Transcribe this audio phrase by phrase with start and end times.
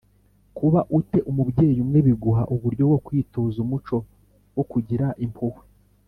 [0.57, 3.97] Kuba u te umubyeyi umwe biguha uburyo bwo kwitoza umuco
[4.55, 5.63] wo kugira impuhwe